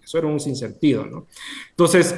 Eso 0.05 0.19
era 0.19 0.27
un 0.27 0.41
sinsentido, 0.41 1.07
¿no? 1.07 1.27
Entonces, 1.71 2.15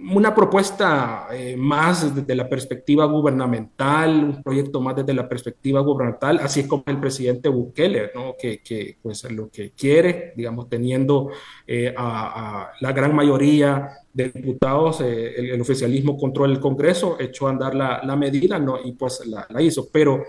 una 0.00 0.32
propuesta 0.34 1.26
eh, 1.32 1.56
más 1.56 2.14
desde 2.14 2.34
la 2.34 2.48
perspectiva 2.48 3.04
gubernamental, 3.06 4.24
un 4.24 4.42
proyecto 4.42 4.80
más 4.80 4.94
desde 4.94 5.12
la 5.12 5.28
perspectiva 5.28 5.80
gubernamental, 5.80 6.38
así 6.40 6.60
es 6.60 6.66
como 6.68 6.84
el 6.86 7.00
presidente 7.00 7.48
Bukele, 7.48 8.12
¿no? 8.14 8.34
que, 8.38 8.62
que 8.62 8.96
pues 9.02 9.28
lo 9.30 9.50
que 9.50 9.72
quiere, 9.72 10.32
digamos, 10.36 10.68
teniendo 10.68 11.30
eh, 11.66 11.92
a, 11.96 12.70
la 12.80 12.92
gran 12.92 13.14
mayoría 13.14 13.88
de 14.12 14.30
diputados, 14.30 15.00
eh, 15.00 15.52
el, 15.52 15.60
oficialismo 15.60 16.16
controla 16.16 16.52
el 16.52 16.60
Congreso, 16.60 17.16
echó 17.18 17.48
a 17.48 17.50
andar 17.50 17.74
la, 17.74 18.00
la 18.04 18.14
medida 18.14 18.58
¿no? 18.58 18.78
y 18.82 18.92
pues 18.92 19.26
la, 19.26 19.46
la, 19.50 19.60
hizo. 19.60 19.88
Pero 19.90 20.24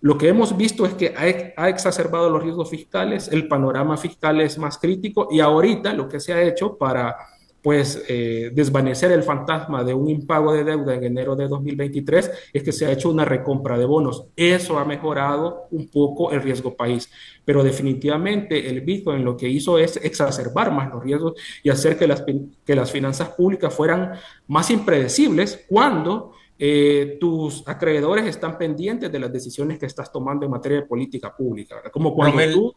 lo 0.00 0.16
que 0.16 0.28
hemos 0.28 0.56
visto 0.56 0.86
es 0.86 0.94
que 0.94 1.14
ha, 1.14 1.62
ha 1.62 1.68
exacerbado 1.68 2.30
los 2.30 2.42
riesgos 2.42 2.70
fiscales, 2.70 3.28
el 3.28 3.48
panorama 3.48 3.98
fiscal 3.98 4.40
es 4.40 4.56
más 4.56 4.78
crítico 4.78 5.28
y 5.30 5.40
ahorita 5.40 5.92
lo 5.92 6.08
que 6.08 6.20
se 6.20 6.32
ha 6.32 6.42
hecho 6.42 6.78
para 6.78 7.16
pues 7.64 8.04
eh, 8.10 8.50
desvanecer 8.52 9.10
el 9.10 9.22
fantasma 9.22 9.82
de 9.82 9.94
un 9.94 10.10
impago 10.10 10.52
de 10.52 10.64
deuda 10.64 10.96
en 10.96 11.04
enero 11.04 11.34
de 11.34 11.48
2023 11.48 12.30
es 12.52 12.62
que 12.62 12.72
se 12.72 12.84
ha 12.84 12.92
hecho 12.92 13.08
una 13.08 13.24
recompra 13.24 13.78
de 13.78 13.86
bonos. 13.86 14.26
Eso 14.36 14.78
ha 14.78 14.84
mejorado 14.84 15.62
un 15.70 15.88
poco 15.88 16.30
el 16.30 16.42
riesgo 16.42 16.76
país, 16.76 17.10
pero 17.42 17.64
definitivamente 17.64 18.68
el 18.68 18.82
Bitcoin 18.82 19.24
lo 19.24 19.34
que 19.34 19.48
hizo 19.48 19.78
es 19.78 19.96
exacerbar 19.96 20.72
más 20.72 20.92
los 20.92 21.02
riesgos 21.02 21.40
y 21.62 21.70
hacer 21.70 21.96
que 21.96 22.06
las, 22.06 22.22
que 22.66 22.74
las 22.74 22.92
finanzas 22.92 23.30
públicas 23.30 23.72
fueran 23.72 24.12
más 24.46 24.70
impredecibles 24.70 25.64
cuando 25.66 26.32
eh, 26.58 27.16
tus 27.18 27.66
acreedores 27.66 28.26
están 28.26 28.58
pendientes 28.58 29.10
de 29.10 29.18
las 29.18 29.32
decisiones 29.32 29.78
que 29.78 29.86
estás 29.86 30.12
tomando 30.12 30.44
en 30.44 30.50
materia 30.50 30.82
de 30.82 30.86
política 30.86 31.34
pública, 31.34 31.76
como 31.90 32.14
cuando 32.14 32.42
tú, 32.52 32.74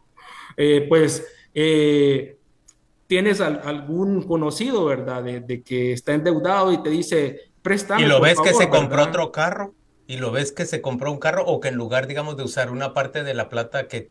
eh, 0.56 0.86
pues, 0.88 1.26
tienes 3.08 3.40
algún 3.40 4.22
conocido, 4.22 4.84
¿verdad? 4.84 5.24
De, 5.24 5.62
que 5.62 5.92
está 5.92 6.12
endeudado 6.12 6.72
y 6.72 6.82
te 6.82 6.90
dice, 6.90 7.50
préstame. 7.62 8.02
Y 8.02 8.06
lo 8.06 8.20
ves 8.20 8.38
que 8.38 8.54
se 8.54 8.68
compró 8.68 9.02
otro 9.02 9.32
carro, 9.32 9.74
y 10.06 10.18
lo 10.18 10.30
ves 10.30 10.52
que 10.52 10.66
se 10.66 10.80
compró 10.80 11.10
un 11.10 11.18
carro, 11.18 11.44
o 11.44 11.58
que 11.58 11.68
en 11.68 11.74
lugar, 11.74 12.06
digamos, 12.06 12.36
de 12.36 12.44
usar 12.44 12.70
una 12.70 12.94
parte 12.94 13.24
de 13.24 13.34
la 13.34 13.48
plata 13.48 13.88
que, 13.88 14.10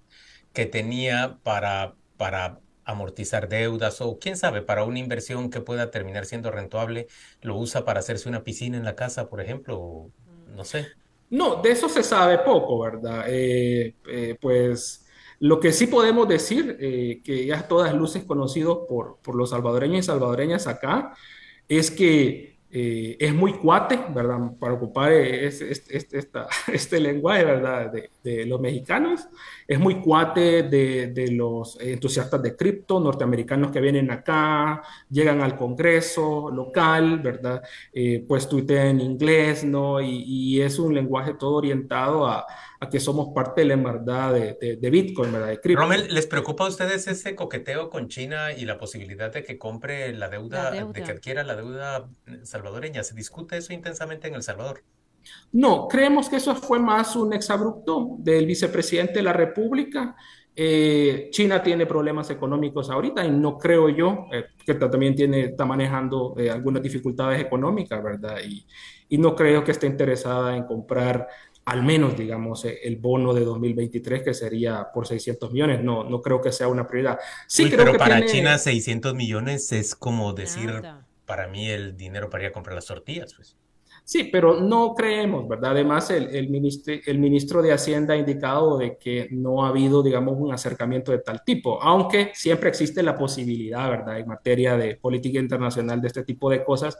que 0.51 0.66
tenía 0.66 1.38
para, 1.44 1.94
para 2.18 2.60
amortizar 2.86 3.48
deudas, 3.48 4.01
o 4.01 4.18
quién 4.18 4.36
sabe, 4.36 4.63
para 4.63 4.84
una 4.84 5.00
inversión 5.00 5.51
que 5.51 5.62
pueda 5.62 5.92
terminar 5.92 6.25
siendo 6.25 6.50
rentable, 6.50 7.08
lo 7.42 7.56
usa 7.56 7.86
para 7.86 8.00
hacerse 8.00 8.27
una 8.27 8.44
piscina 8.44 8.77
en 8.77 8.84
la 8.84 8.96
casa, 8.96 9.30
por 9.30 9.42
ejemplo, 9.42 10.10
no 10.56 10.66
sé. 10.66 10.88
No, 11.30 11.62
de 11.62 11.72
eso 11.72 11.88
se 11.88 12.01
sabe 12.01 12.39
poco, 12.39 12.80
¿verdad? 12.80 13.25
Eh, 13.27 13.94
eh, 14.10 14.36
pues 14.42 15.07
lo 15.39 15.60
que 15.60 15.72
sí 15.72 15.88
podemos 15.88 16.27
decir, 16.27 16.77
eh, 16.79 17.22
que 17.24 17.46
ya 17.46 17.67
todas 17.67 17.94
luces 17.94 18.24
conocido 18.24 18.88
por, 18.88 19.17
por 19.22 19.36
los 19.36 19.51
salvadoreños 19.51 20.00
y 20.00 20.03
salvadoreñas 20.03 20.67
acá, 20.67 21.13
es 21.67 21.91
que 21.91 22.58
eh, 22.70 23.15
es 23.20 23.34
muy 23.34 23.53
cuate, 23.53 23.98
¿verdad? 24.13 24.51
Para 24.60 24.74
ocupar 24.74 25.13
este, 25.13 25.72
este, 26.74 27.00
lenguaje, 27.00 27.46
¿verdad? 27.46 27.91
De, 28.24 28.46
los 28.46 28.60
mexicanos. 28.60 29.25
Es 29.65 29.79
muy 29.79 30.01
cuate 30.01 30.63
de, 30.63 31.29
los 31.32 31.79
entusiastas 31.79 32.41
de 32.44 32.58
cripto, 32.58 33.00
norteamericanos 33.00 33.72
que 33.72 33.79
vienen 33.79 34.12
acá, 34.12 34.82
llegan 35.10 35.41
al 35.41 35.56
Congreso 35.56 36.51
local, 36.51 37.20
¿verdad? 37.20 37.63
Eh, 37.94 38.25
pues 38.27 38.50
tuitean 38.50 38.88
en 38.88 39.01
inglés, 39.01 39.63
¿no? 39.63 40.01
Y, 40.01 40.24
y, 40.25 40.62
es 40.62 40.77
un 40.77 40.94
lenguaje 40.94 41.36
todo 41.36 41.56
orientado 41.56 42.27
a, 42.27 42.46
a 42.79 42.89
que 42.89 43.00
somos 43.00 43.29
parte 43.34 43.62
de 43.62 43.67
la 43.67 43.74
hermandad 43.74 44.34
de, 44.34 44.77
de, 44.79 44.89
Bitcoin, 44.89 45.31
¿verdad? 45.31 45.48
De 45.48 45.60
cripto. 45.60 45.81
Romel, 45.81 46.13
¿les 46.13 46.27
preocupa 46.27 46.65
a 46.65 46.67
ustedes 46.67 47.07
ese 47.07 47.36
coqueteo 47.36 47.89
con 47.89 48.07
China 48.07 48.51
y 48.53 48.65
la 48.65 48.77
posibilidad 48.77 49.31
de 49.31 49.43
que 49.43 49.57
compre 49.57 50.13
la 50.13 50.29
deuda, 50.29 50.72
de 50.72 51.03
que 51.03 51.12
adquiera 51.12 51.43
la 51.43 51.55
deuda 51.55 52.07
salvadoreña? 52.43 53.03
¿Se 53.03 53.15
discute 53.15 53.57
eso 53.57 53.74
intensamente 53.74 54.27
en 54.27 54.36
El 54.36 54.43
Salvador? 54.43 54.84
No, 55.51 55.88
creemos 55.88 56.29
que 56.29 56.38
eso 56.38 56.55
fue 56.55 56.79
más 56.79 57.15
un 57.15 57.34
exabrupto 57.34 58.15
del 58.19 58.46
vicepresidente 58.46 59.15
de 59.15 59.24
la 59.24 59.34
República. 59.34 60.15
Eh, 60.55 61.29
China 61.31 61.62
tiene 61.62 61.86
problemas 61.86 62.29
económicos 62.29 62.89
ahorita 62.89 63.24
y 63.24 63.31
no 63.31 63.57
creo 63.57 63.89
yo 63.89 64.25
eh, 64.31 64.46
que 64.65 64.74
también 64.74 65.15
tiene, 65.15 65.41
está 65.41 65.65
manejando 65.65 66.34
eh, 66.38 66.50
algunas 66.50 66.81
dificultades 66.81 67.39
económicas, 67.39 68.03
¿verdad? 68.03 68.38
Y, 68.43 68.65
y, 69.07 69.17
no 69.19 69.36
creo 69.36 69.63
que 69.63 69.72
esté 69.72 69.86
interesada 69.86 70.57
en 70.57 70.63
comprar 70.65 71.27
al 71.68 71.84
menos, 71.84 72.16
digamos, 72.16 72.64
el 72.64 72.96
bono 72.96 73.34
de 73.34 73.44
2023, 73.44 74.24
que 74.24 74.34
sería 74.34 74.88
por 74.94 75.06
600 75.06 75.52
millones. 75.52 75.84
No, 75.84 76.06
no 76.06 76.22
creo 76.22 76.40
que 76.40 76.54
sea 76.54 76.70
una 76.70 76.88
prioridad. 76.88 77.20
Sí, 77.46 77.70
creo 77.70 77.84
pero 77.84 77.98
para 77.98 78.26
China 78.26 78.58
600 78.58 79.14
millones 79.14 79.74
es 79.74 79.94
como 79.94 80.32
decir, 80.32 80.82
para 81.26 81.50
mí 81.50 81.70
el 81.70 81.98
dinero 81.98 82.30
para 82.30 82.46
ir 82.46 82.50
a 82.52 82.54
comprar 82.54 82.74
las 82.74 82.86
tortillas, 82.86 83.34
pues. 83.34 83.58
Sí, 84.08 84.30
pero 84.32 84.62
no 84.62 84.94
creemos, 84.96 85.50
¿verdad? 85.50 85.72
Además, 85.72 86.10
el, 86.12 86.34
el, 86.34 86.50
ministro, 86.50 86.94
el 87.06 87.20
ministro 87.20 87.62
de 87.62 87.74
Hacienda 87.74 88.14
ha 88.14 88.18
indicado 88.18 88.78
de 88.78 88.98
que 88.98 89.28
no 89.32 89.66
ha 89.66 89.68
habido, 89.68 90.02
digamos, 90.02 90.36
un 90.40 90.54
acercamiento 90.54 91.12
de 91.12 91.20
tal 91.20 91.44
tipo, 91.44 91.84
aunque 91.84 92.32
siempre 92.34 92.70
existe 92.70 93.04
la 93.04 93.18
posibilidad, 93.18 93.90
¿verdad? 93.90 94.18
En 94.18 94.28
materia 94.30 94.78
de 94.78 94.96
política 94.96 95.40
internacional 95.40 96.00
de 96.00 96.08
este 96.08 96.24
tipo 96.24 96.50
de 96.50 96.64
cosas, 96.64 96.98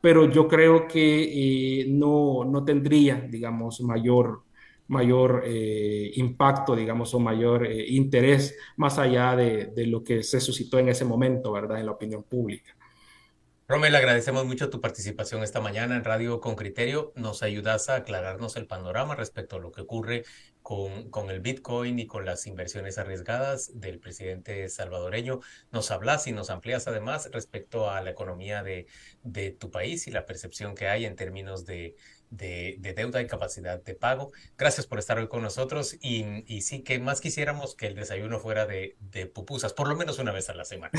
pero 0.00 0.30
yo 0.30 0.48
creo 0.48 0.88
que 0.88 1.82
eh, 1.82 1.86
no, 1.90 2.42
no 2.46 2.64
tendría, 2.64 3.16
digamos, 3.16 3.82
mayor 3.82 4.42
mayor 4.88 5.42
eh, 5.44 6.12
impacto, 6.14 6.74
digamos, 6.74 7.12
o 7.12 7.20
mayor 7.20 7.66
eh, 7.66 7.84
interés 7.88 8.56
más 8.76 8.98
allá 8.98 9.36
de, 9.36 9.66
de, 9.66 9.86
lo 9.88 10.02
que 10.02 10.22
se 10.22 10.40
suscitó 10.40 10.78
en 10.78 10.88
ese 10.88 11.04
momento, 11.04 11.52
¿verdad? 11.52 11.80
En 11.80 11.86
la 11.86 11.92
opinión 11.92 12.22
pública. 12.22 12.76
Romel, 13.68 13.96
agradecemos 13.96 14.46
mucho 14.46 14.70
tu 14.70 14.80
participación 14.80 15.42
esta 15.42 15.60
mañana 15.60 15.96
en 15.96 16.04
Radio 16.04 16.40
con 16.40 16.54
Criterio. 16.54 17.12
Nos 17.16 17.42
ayudas 17.42 17.88
a 17.88 17.96
aclararnos 17.96 18.54
el 18.54 18.68
panorama 18.68 19.16
respecto 19.16 19.56
a 19.56 19.58
lo 19.58 19.72
que 19.72 19.80
ocurre 19.80 20.22
con, 20.62 21.10
con, 21.10 21.30
el 21.30 21.40
Bitcoin 21.40 21.98
y 21.98 22.06
con 22.06 22.24
las 22.24 22.46
inversiones 22.46 22.96
arriesgadas 22.96 23.80
del 23.80 23.98
presidente 23.98 24.68
salvadoreño. 24.68 25.40
Nos 25.72 25.90
hablas 25.90 26.28
y 26.28 26.32
nos 26.32 26.48
amplías 26.48 26.86
además 26.86 27.28
respecto 27.32 27.90
a 27.90 28.00
la 28.02 28.10
economía 28.10 28.62
de, 28.62 28.86
de 29.24 29.50
tu 29.50 29.68
país 29.68 30.06
y 30.06 30.12
la 30.12 30.26
percepción 30.26 30.76
que 30.76 30.86
hay 30.86 31.04
en 31.04 31.16
términos 31.16 31.66
de, 31.66 31.96
de, 32.36 32.78
deuda 32.96 33.20
y 33.20 33.26
capacidad 33.26 33.82
de 33.82 33.94
pago. 33.94 34.32
Gracias 34.56 34.86
por 34.86 34.98
estar 34.98 35.18
hoy 35.18 35.28
con 35.28 35.42
nosotros 35.42 35.96
y, 36.00 36.44
y 36.46 36.62
sí 36.62 36.82
que 36.82 36.98
más 36.98 37.20
quisiéramos 37.20 37.74
que 37.74 37.86
el 37.86 37.94
desayuno 37.94 38.38
fuera 38.38 38.66
de, 38.66 38.96
de, 39.00 39.26
pupusas, 39.26 39.72
por 39.72 39.88
lo 39.88 39.96
menos 39.96 40.18
una 40.18 40.32
vez 40.32 40.48
a 40.48 40.54
la 40.54 40.64
semana. 40.64 40.92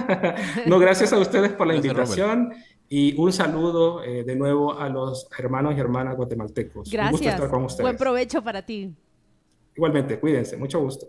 no, 0.66 0.78
gracias 0.78 1.12
a 1.12 1.18
ustedes 1.18 1.52
por 1.52 1.66
la 1.66 1.74
invitación 1.74 2.54
y 2.88 3.18
un 3.20 3.32
saludo 3.32 4.02
eh, 4.04 4.24
de 4.24 4.36
nuevo 4.36 4.78
a 4.78 4.88
los 4.88 5.28
hermanos 5.38 5.74
y 5.76 5.80
hermanas 5.80 6.16
guatemaltecos. 6.16 6.90
Gracias. 6.90 7.12
Un 7.12 7.18
gusto 7.18 7.28
estar 7.28 7.50
con 7.50 7.64
ustedes. 7.64 7.82
Buen 7.82 7.96
provecho 7.96 8.42
para 8.42 8.62
ti. 8.62 8.94
Igualmente, 9.74 10.18
cuídense, 10.18 10.56
mucho 10.56 10.80
gusto. 10.80 11.06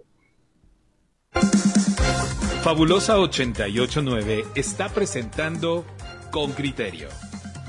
Fabulosa 2.63 3.17
889 3.19 4.46
está 4.55 4.89
presentando 4.89 5.86
Con 6.31 6.51
Criterio. 6.51 7.07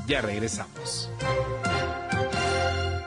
Ya 0.09 0.23
regresamos. 0.23 1.11